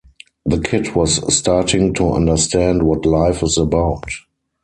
[0.47, 4.07] The kid was starting to understand what life is about.